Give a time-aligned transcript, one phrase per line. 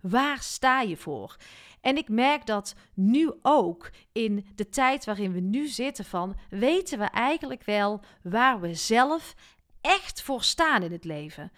[0.00, 1.36] Waar sta je voor?
[1.80, 6.98] En ik merk dat nu ook in de tijd waarin we nu zitten van weten
[6.98, 9.34] we eigenlijk wel waar we zelf
[9.80, 11.52] echt voor staan in het leven.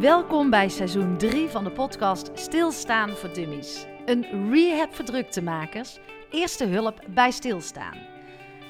[0.00, 3.86] Welkom bij seizoen 3 van de podcast Stilstaan voor Dummies.
[4.04, 5.98] Een rehab voor druktemakers,
[6.30, 8.17] eerste hulp bij stilstaan.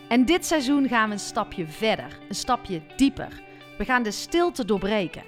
[0.08, 3.42] En dit seizoen gaan we een stapje verder, een stapje dieper.
[3.78, 5.22] We gaan de stilte doorbreken.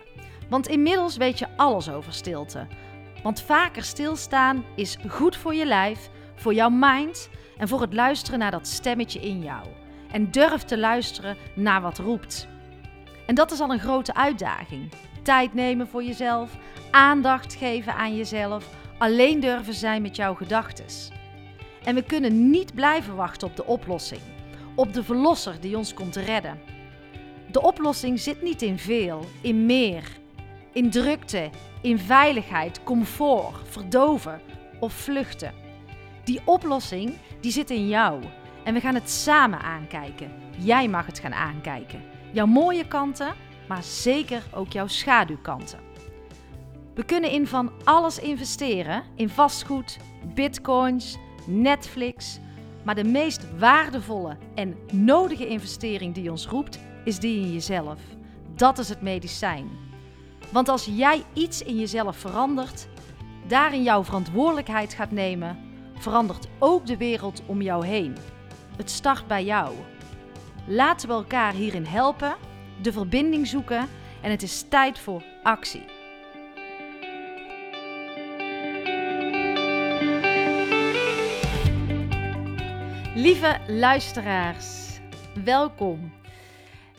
[0.48, 2.66] Want inmiddels weet je alles over stilte.
[3.22, 8.38] Want vaker stilstaan is goed voor je lijf, voor jouw mind en voor het luisteren
[8.38, 9.66] naar dat stemmetje in jou.
[10.12, 12.48] En durf te luisteren naar wat roept.
[13.26, 14.92] En dat is al een grote uitdaging.
[15.22, 16.56] Tijd nemen voor jezelf,
[16.90, 18.68] aandacht geven aan jezelf,
[18.98, 20.84] alleen durven zijn met jouw gedachten.
[21.84, 24.20] En we kunnen niet blijven wachten op de oplossing,
[24.80, 26.60] op de verlosser die ons komt redden.
[27.50, 30.04] De oplossing zit niet in veel, in meer,
[30.72, 34.40] in drukte, in veiligheid, comfort, verdoven
[34.78, 35.54] of vluchten.
[36.24, 38.22] Die oplossing die zit in jou
[38.64, 40.32] en we gaan het samen aankijken.
[40.58, 42.02] Jij mag het gaan aankijken.
[42.32, 43.34] Jouw mooie kanten,
[43.68, 45.78] maar zeker ook jouw schaduwkanten.
[46.94, 49.98] We kunnen in van alles investeren: in vastgoed,
[50.34, 52.38] bitcoins, Netflix.
[52.84, 58.00] Maar de meest waardevolle en nodige investering die ons roept, is die in jezelf.
[58.54, 59.70] Dat is het medicijn.
[60.52, 62.88] Want als jij iets in jezelf verandert,
[63.48, 65.58] daarin jouw verantwoordelijkheid gaat nemen,
[65.98, 68.16] verandert ook de wereld om jou heen.
[68.76, 69.74] Het start bij jou.
[70.66, 72.36] Laten we elkaar hierin helpen,
[72.82, 73.88] de verbinding zoeken
[74.22, 75.99] en het is tijd voor actie.
[83.14, 84.98] Lieve luisteraars,
[85.44, 86.12] welkom.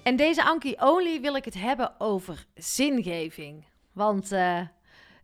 [0.04, 3.66] En deze Anki Only wil ik het hebben over zingeving.
[3.92, 4.62] Want uh,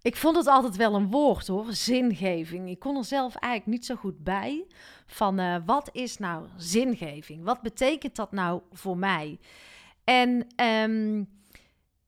[0.01, 2.69] ik vond het altijd wel een woord hoor, zingeving.
[2.69, 4.65] Ik kon er zelf eigenlijk niet zo goed bij
[5.05, 7.43] van uh, wat is nou zingeving?
[7.43, 9.39] Wat betekent dat nou voor mij?
[10.03, 11.29] En um,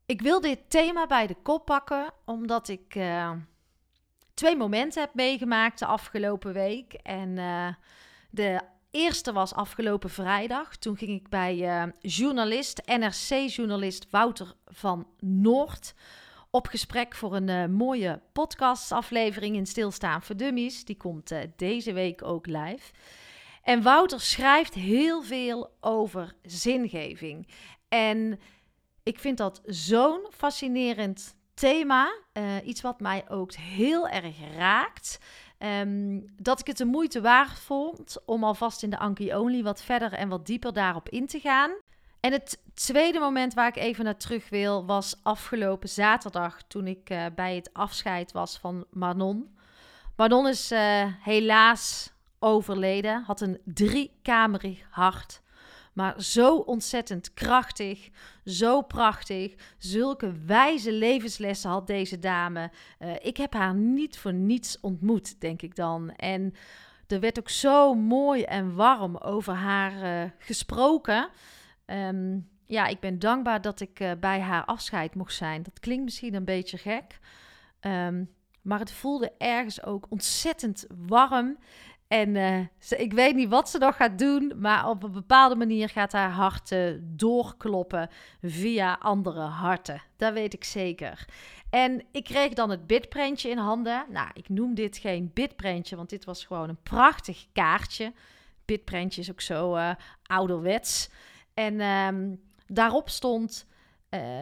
[0.06, 3.32] ik wil dit thema bij de kop pakken omdat ik uh,
[4.34, 6.94] twee momenten heb meegemaakt de afgelopen week.
[6.94, 7.38] En
[8.30, 8.60] de
[8.92, 10.78] eerste was afgelopen vrijdag.
[10.78, 15.94] Toen ging ik bij uh, journalist, NRC-journalist Wouter van Noord
[16.50, 20.86] op gesprek voor een uh, mooie podcastaflevering in Stilstaan voor Dummies.
[20.86, 22.92] Die komt uh, deze week ook live.
[23.64, 27.48] En Wouter schrijft heel veel over zingeving.
[27.88, 28.40] En
[29.04, 32.22] ik vind dat zo'n fascinerend thema.
[32.64, 35.20] iets wat mij ook heel erg raakt.
[35.64, 39.82] Um, dat ik het de moeite waard vond om alvast in de Anki Only wat
[39.82, 41.72] verder en wat dieper daarop in te gaan.
[42.20, 47.10] En het tweede moment waar ik even naar terug wil was afgelopen zaterdag toen ik
[47.10, 49.58] uh, bij het afscheid was van Manon.
[50.16, 55.42] Manon is uh, helaas overleden, had een driekamerig hart.
[56.00, 58.10] Maar zo ontzettend krachtig,
[58.46, 59.56] zo prachtig.
[59.78, 62.72] Zulke wijze levenslessen had deze dame.
[63.00, 66.12] Uh, ik heb haar niet voor niets ontmoet, denk ik dan.
[66.12, 66.54] En
[67.08, 71.30] er werd ook zo mooi en warm over haar uh, gesproken.
[71.86, 75.64] Um, ja, ik ben dankbaar dat ik uh, bij haar afscheid mocht zijn.
[75.64, 77.20] Dat klinkt misschien een beetje gek.
[77.82, 78.30] Um,
[78.62, 81.58] maar het voelde ergens ook ontzettend warm.
[82.10, 85.90] En ze, ik weet niet wat ze nog gaat doen, maar op een bepaalde manier
[85.90, 88.10] gaat haar hart uh, doorkloppen
[88.42, 90.02] via andere harten.
[90.18, 91.26] Dat weet ik zeker.
[91.70, 94.06] En ik kreeg dan het bidprentje in handen.
[94.10, 98.14] Nou, ik noem dit geen bidprentje, want dit was gewoon een prachtig kaartje.
[98.66, 99.92] Bidprentje is ook zo uh,
[100.24, 101.10] ouderwets.
[101.54, 103.68] En um, daarop stond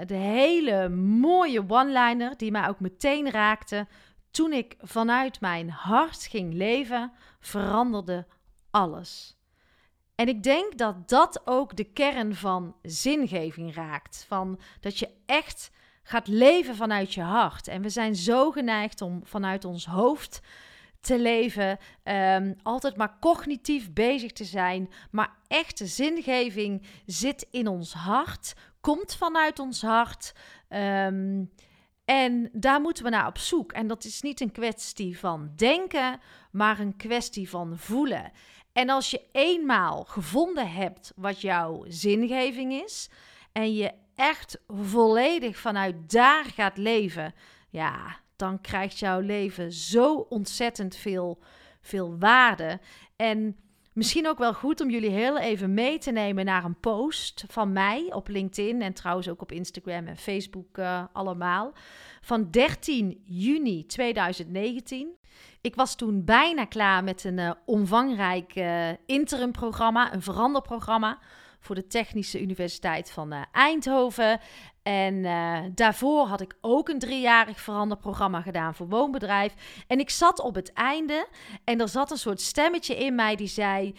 [0.06, 3.88] de hele mooie one-liner die mij ook meteen raakte
[4.32, 7.12] toen ik vanuit mijn hart ging leven,
[7.48, 8.28] veranderde
[8.72, 9.38] alles.
[10.16, 14.26] En ik denk dat dat ook de kern van zingeving raakt.
[14.28, 15.72] Van dat je echt
[16.04, 17.68] gaat leven vanuit je hart.
[17.68, 20.42] En we zijn zo geneigd om vanuit ons hoofd
[21.02, 24.90] te leven, um, altijd maar cognitief bezig te zijn.
[25.12, 30.34] Maar echte zingeving zit in ons hart, komt vanuit ons hart.
[30.70, 31.52] Um,
[32.08, 33.72] en daar moeten we naar op zoek.
[33.72, 36.20] En dat is niet een kwestie van denken,
[36.52, 38.32] maar een kwestie van voelen.
[38.74, 43.10] En als je eenmaal gevonden hebt wat jouw zingeving is
[43.52, 47.34] en je echt volledig vanuit daar gaat leven,
[47.70, 51.40] ja, dan krijgt jouw leven zo ontzettend veel,
[51.82, 52.80] veel waarde.
[53.16, 53.58] En
[53.98, 57.72] Misschien ook wel goed om jullie heel even mee te nemen naar een post van
[57.72, 61.74] mij op LinkedIn en trouwens ook op Instagram en Facebook uh, allemaal.
[62.22, 65.10] Van 13 juni 2019.
[65.62, 71.20] Ik was toen bijna klaar met een uh, omvangrijk uh, interimprogramma, een veranderprogramma
[71.68, 74.40] voor de Technische Universiteit van uh, Eindhoven.
[74.84, 75.24] En
[75.76, 79.54] daarvoor had ik ook een driejarig veranderprogramma gedaan voor woonbedrijf.
[79.88, 81.28] En ik zat op het einde
[81.64, 83.96] en er zat een soort stemmetje in mij die zei: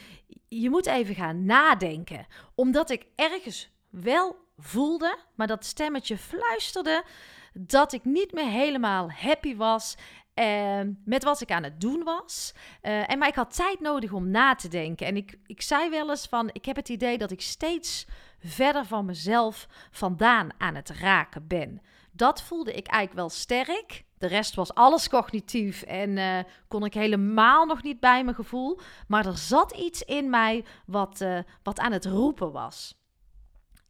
[0.48, 2.26] Je moet even gaan nadenken.
[2.54, 7.04] Omdat ik ergens wel voelde, maar dat stemmetje fluisterde
[7.52, 9.96] dat ik niet meer helemaal happy was
[10.38, 12.54] uh, met wat ik aan het doen was.
[12.82, 15.06] Uh, en maar ik had tijd nodig om na te denken.
[15.06, 18.06] En ik, ik zei wel eens van, ik heb het idee dat ik steeds
[18.38, 21.80] verder van mezelf vandaan aan het raken ben.
[22.12, 24.04] Dat voelde ik eigenlijk wel sterk.
[24.18, 26.38] De rest was alles cognitief en uh,
[26.68, 28.80] kon ik helemaal nog niet bij mijn gevoel.
[29.06, 32.96] Maar er zat iets in mij wat, uh, wat aan het roepen was.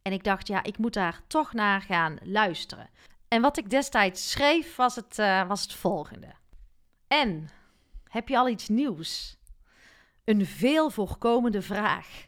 [0.01, 2.89] En ik dacht, ja, ik moet daar toch naar gaan luisteren.
[3.29, 6.33] En wat ik destijds schreef was het, uh, was het volgende.
[7.07, 7.49] En
[8.03, 9.37] heb je al iets nieuws?
[10.23, 12.27] Een veel voorkomende vraag.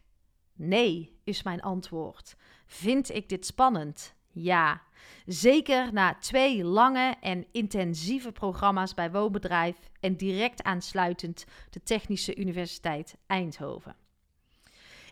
[0.53, 2.36] Nee, is mijn antwoord.
[2.65, 4.15] Vind ik dit spannend?
[4.31, 4.81] Ja.
[5.25, 13.18] Zeker na twee lange en intensieve programma's bij Woonbedrijf en direct aansluitend de Technische Universiteit
[13.27, 13.95] Eindhoven.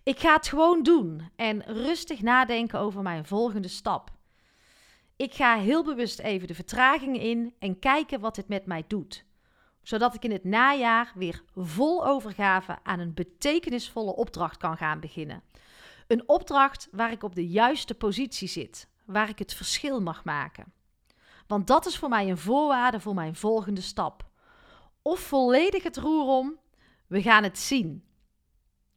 [0.03, 4.17] Ik ga het gewoon doen en rustig nadenken over mijn volgende stap.
[5.19, 9.25] Ik ga heel bewust even de vertraging in en kijken wat het met mij doet.
[9.81, 15.43] Zodat ik in het najaar weer vol overgave aan een betekenisvolle opdracht kan gaan beginnen.
[16.07, 20.73] Een opdracht waar ik op de juiste positie zit, waar ik het verschil mag maken.
[21.47, 24.25] Want dat is voor mij een voorwaarde voor mijn volgende stap.
[25.01, 26.57] Of volledig het roer om,
[27.07, 28.03] we gaan het zien.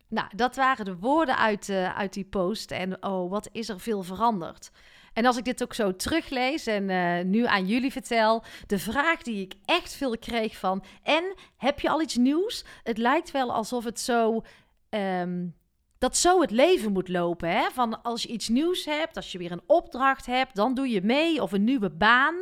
[0.09, 2.71] Nou, dat waren de woorden uit, uh, uit die post.
[2.71, 4.71] En oh, wat is er veel veranderd.
[5.13, 9.23] En als ik dit ook zo teruglees en uh, nu aan jullie vertel, de vraag
[9.23, 12.65] die ik echt veel kreeg van: En heb je al iets nieuws?
[12.83, 14.43] Het lijkt wel alsof het zo.
[14.91, 15.55] Um,
[16.03, 17.49] dat zo het leven moet lopen.
[17.49, 17.71] Hè?
[17.73, 21.03] Van als je iets nieuws hebt, als je weer een opdracht hebt, dan doe je
[21.03, 22.35] mee of een nieuwe baan.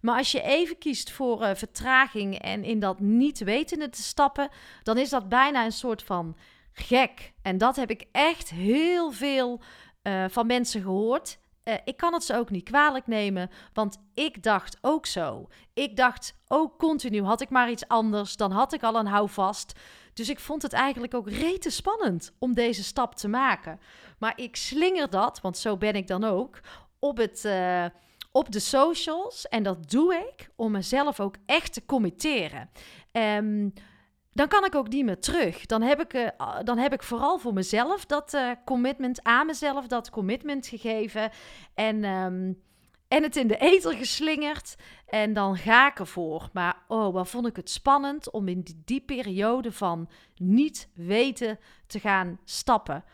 [0.00, 4.48] Maar als je even kiest voor uh, vertraging en in dat niet wetende te stappen,
[4.82, 6.36] dan is dat bijna een soort van
[6.72, 7.32] gek.
[7.42, 9.60] En dat heb ik echt heel veel
[10.02, 11.38] uh, van mensen gehoord.
[11.64, 15.48] Uh, ik kan het ze ook niet kwalijk nemen, want ik dacht ook zo.
[15.74, 19.78] Ik dacht ook continu, had ik maar iets anders, dan had ik al een houvast.
[20.14, 23.80] Dus ik vond het eigenlijk ook rete spannend om deze stap te maken.
[24.18, 26.60] Maar ik slinger dat, want zo ben ik dan ook,
[26.98, 27.84] op, het, uh,
[28.32, 29.48] op de socials.
[29.48, 32.70] En dat doe ik om mezelf ook echt te committeren.
[33.12, 33.72] Um,
[34.32, 35.66] dan kan ik ook niet meer terug.
[35.66, 39.86] Dan heb ik, uh, dan heb ik vooral voor mezelf dat uh, commitment, aan mezelf
[39.86, 41.30] dat commitment gegeven.
[41.74, 42.62] En, um,
[43.08, 44.76] en het in de eter geslingerd.
[45.06, 46.48] En dan ga ik ervoor.
[46.52, 51.58] Maar oh, wat vond ik het spannend om in die, die periode van niet weten
[51.86, 53.04] te gaan stappen.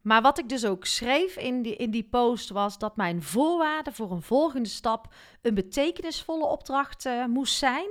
[0.00, 3.92] Maar wat ik dus ook schreef in die, in die post was dat mijn voorwaarde
[3.92, 7.88] voor een volgende stap een betekenisvolle opdracht uh, moest zijn.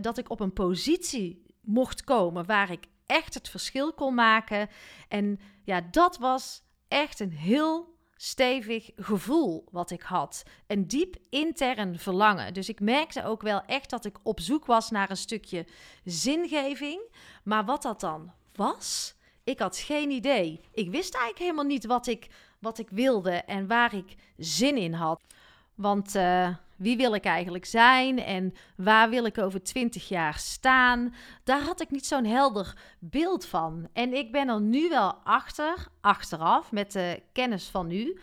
[0.00, 4.68] Dat ik op een positie mocht komen waar ik echt het verschil kon maken.
[5.08, 10.42] En ja, dat was echt een heel stevig gevoel wat ik had.
[10.66, 12.54] Een diep intern verlangen.
[12.54, 15.66] Dus ik merkte ook wel echt dat ik op zoek was naar een stukje
[16.04, 17.00] zingeving.
[17.44, 20.60] Maar wat dat dan was, ik had geen idee.
[20.72, 22.26] Ik wist eigenlijk helemaal niet wat ik,
[22.60, 25.20] wat ik wilde en waar ik zin in had.
[25.76, 31.14] Want uh, wie wil ik eigenlijk zijn en waar wil ik over twintig jaar staan?
[31.44, 33.88] Daar had ik niet zo'n helder beeld van.
[33.92, 38.18] En ik ben er nu wel achter, achteraf, met de kennis van nu,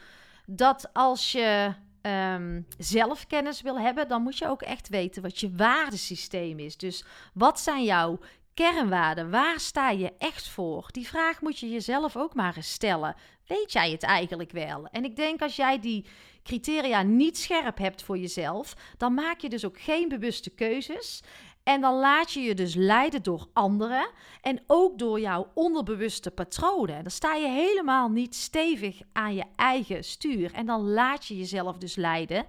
[0.46, 5.40] dat als je um, zelf kennis wil hebben, dan moet je ook echt weten wat
[5.40, 6.78] je waardesysteem is.
[6.78, 8.20] Dus wat zijn jouw
[8.54, 9.30] kernwaarden?
[9.30, 10.88] Waar sta je echt voor?
[10.92, 13.16] Die vraag moet je jezelf ook maar eens stellen.
[13.48, 14.88] Weet jij het eigenlijk wel?
[14.88, 16.06] En ik denk als jij die
[16.44, 21.22] criteria niet scherp hebt voor jezelf, dan maak je dus ook geen bewuste keuzes.
[21.64, 24.10] En dan laat je je dus leiden door anderen
[24.42, 27.04] en ook door jouw onderbewuste patronen.
[27.04, 30.54] Dan sta je helemaal niet stevig aan je eigen stuur.
[30.54, 32.46] En dan laat je jezelf dus leiden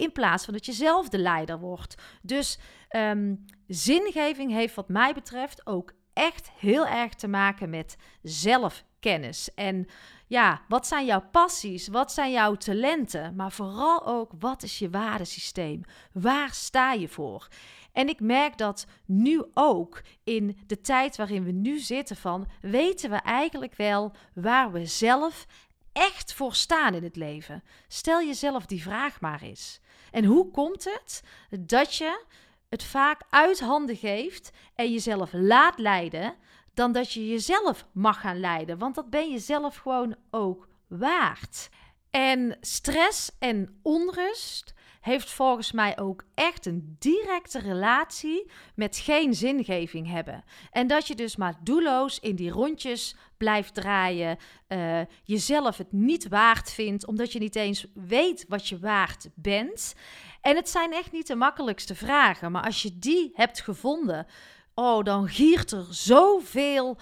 [0.00, 1.94] in plaats van dat je zelf de leider wordt.
[2.22, 2.58] Dus
[2.90, 9.54] um, zingeving heeft wat mij betreft ook echt heel erg te maken met zelfkennis.
[9.54, 9.86] En
[10.26, 11.88] ja, wat zijn jouw passies?
[11.88, 13.34] Wat zijn jouw talenten?
[13.36, 15.80] Maar vooral ook, wat is je waardesysteem?
[16.12, 17.48] Waar sta je voor?
[17.92, 23.10] En ik merk dat nu ook in de tijd waarin we nu zitten van weten
[23.10, 25.46] we eigenlijk wel waar we zelf
[25.92, 27.62] echt voor staan in het leven.
[27.88, 29.80] Stel jezelf die vraag maar eens.
[30.10, 31.22] En hoe komt het
[31.60, 32.24] dat je
[32.68, 36.34] het vaak uit handen geeft en jezelf laat leiden,
[36.74, 38.78] dan dat je jezelf mag gaan leiden?
[38.78, 41.68] Want dat ben je zelf gewoon ook waard.
[42.10, 50.10] En stress en onrust heeft volgens mij ook echt een directe relatie met geen zingeving
[50.10, 50.44] hebben.
[50.70, 54.36] En dat je dus maar doelloos in die rondjes blijft draaien,
[54.68, 59.94] uh, jezelf het niet waard vindt, omdat je niet eens weet wat je waard bent.
[60.40, 64.26] En het zijn echt niet de makkelijkste vragen, maar als je die hebt gevonden,
[64.74, 66.98] oh, dan giert er zoveel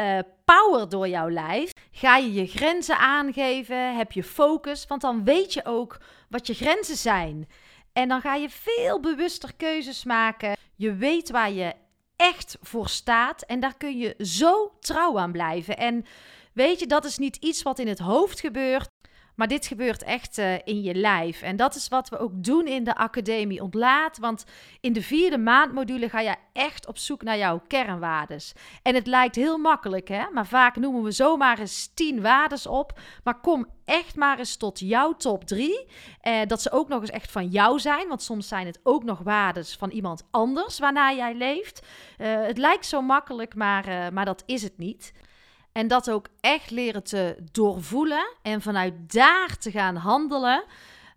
[0.00, 1.72] uh, power door jouw lijf.
[1.90, 6.54] Ga je je grenzen aangeven, heb je focus, want dan weet je ook wat je
[6.54, 7.48] grenzen zijn.
[7.92, 10.56] En dan ga je veel bewuster keuzes maken.
[10.76, 11.72] Je weet waar je
[12.16, 15.76] echt voor staat en daar kun je zo trouw aan blijven.
[15.76, 16.04] En
[16.52, 18.88] weet je, dat is niet iets wat in het hoofd gebeurt.
[19.34, 21.42] Maar dit gebeurt echt uh, in je lijf.
[21.42, 24.18] En dat is wat we ook doen in de Academie Ontlaat.
[24.18, 24.44] Want
[24.80, 28.52] in de vierde maandmodule ga je echt op zoek naar jouw kernwaardes.
[28.82, 30.24] En het lijkt heel makkelijk, hè?
[30.32, 33.00] Maar vaak noemen we zomaar eens tien waardes op.
[33.24, 35.86] Maar kom echt maar eens tot jouw top drie.
[36.20, 38.08] Eh, dat ze ook nog eens echt van jou zijn.
[38.08, 41.86] Want soms zijn het ook nog waardes van iemand anders waarna jij leeft.
[42.18, 45.12] Uh, het lijkt zo makkelijk, maar, maar dat is het niet.
[45.72, 50.64] En dat ook echt leren te doorvoelen en vanuit daar te gaan handelen.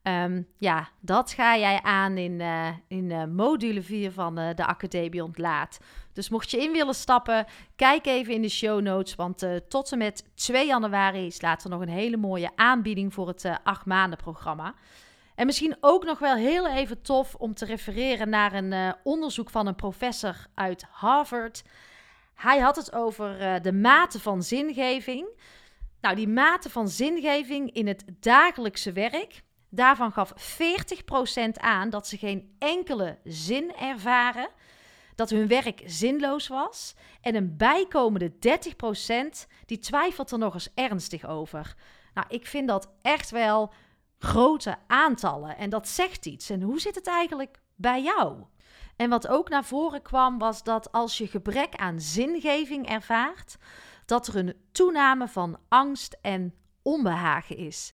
[0.07, 4.65] Um, ja, dat ga jij aan in, uh, in uh, module 4 van uh, de
[4.65, 5.77] Academie Ontlaat.
[6.13, 7.45] Dus mocht je in willen stappen,
[7.75, 9.15] kijk even in de show notes.
[9.15, 13.49] Want tot en met 2 januari slaat er nog een hele mooie aanbieding voor het
[13.63, 14.73] 8 maanden programma.
[15.35, 19.67] En misschien ook nog wel heel even tof om te refereren naar een onderzoek van
[19.67, 21.63] een professor uit Harvard.
[22.35, 25.27] Hij had het over uh, de mate van zingeving.
[26.01, 32.17] Nou, die mate van zingeving in het dagelijkse werk, daarvan gaf 40% aan dat ze
[32.17, 34.49] geen enkele zin ervaren,
[35.15, 36.95] dat hun werk zinloos was.
[37.21, 38.35] En een bijkomende 30%
[39.65, 41.75] die twijfelt er nog eens ernstig over.
[42.13, 43.73] Nou, ik vind dat echt wel
[44.17, 46.49] grote aantallen en dat zegt iets.
[46.49, 48.43] En hoe zit het eigenlijk bij jou?
[48.95, 53.57] En wat ook naar voren kwam, was dat als je gebrek aan zingeving ervaart,
[54.05, 57.93] dat er een toename van angst en onbehagen is.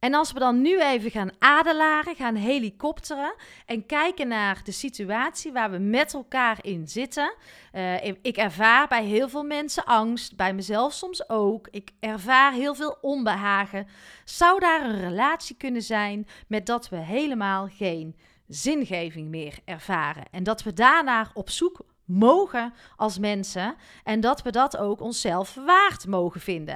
[0.00, 3.34] En als we dan nu even gaan adelaren, gaan helikopteren
[3.66, 7.34] en kijken naar de situatie waar we met elkaar in zitten.
[7.72, 11.68] Uh, ik ervaar bij heel veel mensen angst, bij mezelf soms ook.
[11.70, 13.86] Ik ervaar heel veel onbehagen.
[14.24, 18.16] Zou daar een relatie kunnen zijn met dat we helemaal geen
[18.50, 20.24] zingeving meer ervaren.
[20.30, 25.54] En dat we daarnaar op zoek mogen als mensen en dat we dat ook onszelf
[25.54, 26.74] waard mogen vinden.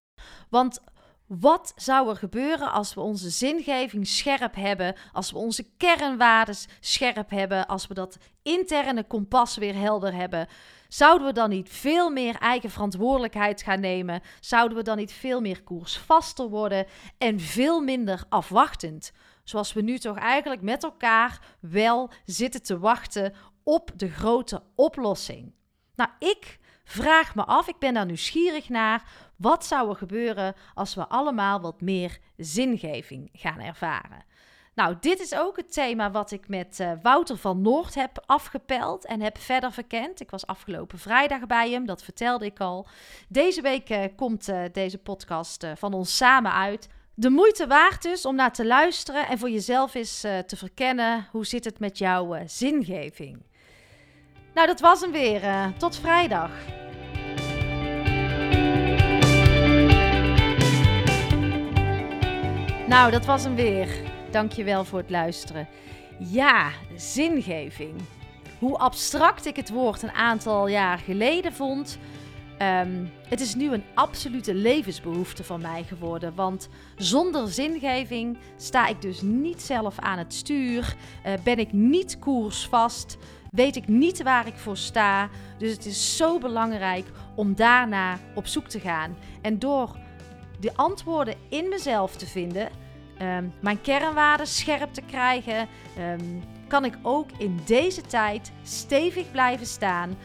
[0.49, 0.81] Want
[1.27, 7.31] wat zou er gebeuren als we onze zingeving scherp hebben, als we onze kernwaardes scherp
[7.31, 10.49] hebben, als we dat interne kompas weer helder hebben?
[10.89, 14.21] Zouden we dan niet veel meer eigen verantwoordelijkheid gaan nemen?
[14.41, 16.87] Zouden we dan niet veel meer koersvaster worden
[17.19, 19.13] en veel minder afwachtend?
[19.45, 25.53] Zoals we nu toch eigenlijk met elkaar wel zitten te wachten op de grote oplossing.
[25.95, 29.11] Nou, ik vraag me af, ik ben daar nieuwsgierig naar.
[29.37, 34.25] Wat zou er gebeuren als we allemaal wat meer zingeving gaan ervaren?
[34.75, 39.07] Nou, dit is ook het thema wat ik met uh, Wouter van Noord heb afgepeld
[39.07, 40.21] en heb verder verkend.
[40.21, 42.87] Ik was afgelopen vrijdag bij hem, dat vertelde ik al.
[43.29, 46.89] Deze week uh, komt uh, deze podcast van ons samen uit.
[47.17, 51.29] De moeite waard dus om naar te luisteren en voor jezelf eens uh, te verkennen
[51.31, 53.43] hoe zit het met jouw uh, zingeving.
[54.55, 55.43] Nou, dat was hem weer.
[55.43, 56.51] Uh, tot vrijdag.
[62.87, 63.89] Nou, dat was hem weer.
[64.31, 65.69] Dankjewel voor het luisteren.
[66.19, 67.95] Ja, zingeving.
[68.59, 71.99] Hoe abstract ik het woord een aantal jaar geleden vond,
[72.63, 76.35] Um, het is nu een absolute levensbehoefte van mij geworden.
[76.35, 80.97] Want zonder zingeving sta ik dus niet zelf aan het stuur.
[81.27, 83.17] Uh, ben ik niet koersvast.
[83.51, 85.29] Weet ik niet waar ik voor sta.
[85.59, 89.17] Dus het is zo belangrijk om daarna op zoek te gaan.
[89.43, 89.97] En door
[90.61, 92.69] de antwoorden in mezelf te vinden,
[93.23, 95.69] um, mijn kernwaarden scherp te krijgen.
[95.99, 100.17] Um, kan ik ook in deze tijd stevig blijven staan?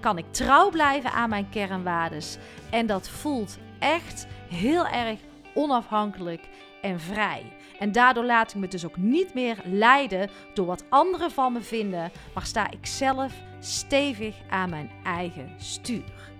[0.00, 2.36] Kan ik trouw blijven aan mijn kernwaardes?
[2.70, 5.18] En dat voelt echt heel erg
[5.54, 6.48] onafhankelijk
[6.82, 7.52] en vrij.
[7.78, 11.60] En daardoor laat ik me dus ook niet meer leiden door wat anderen van me
[11.60, 16.36] vinden, maar sta ik zelf stevig aan mijn eigen stuur.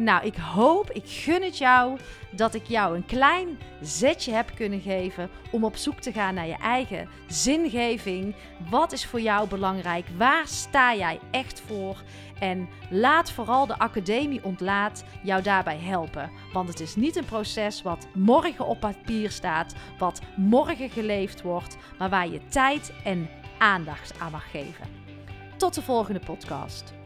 [0.00, 1.98] Nou, ik hoop, ik gun het jou
[2.30, 6.46] dat ik jou een klein zetje heb kunnen geven om op zoek te gaan naar
[6.46, 8.34] je eigen zingeving.
[8.70, 10.06] Wat is voor jou belangrijk?
[10.16, 12.02] Waar sta jij echt voor?
[12.38, 16.30] En laat vooral de academie ontlaat jou daarbij helpen.
[16.52, 21.76] Want het is niet een proces wat morgen op papier staat, wat morgen geleefd wordt,
[21.98, 23.28] maar waar je tijd en
[23.58, 24.86] aandacht aan mag geven.
[25.56, 26.99] Tot de volgende podcast.